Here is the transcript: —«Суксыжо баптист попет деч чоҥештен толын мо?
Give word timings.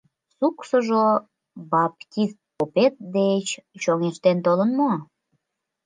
—«Суксыжо 0.37 1.03
баптист 1.71 2.37
попет 2.57 2.93
деч 3.15 3.47
чоҥештен 3.81 4.37
толын 4.45 4.69
мо? 4.79 4.91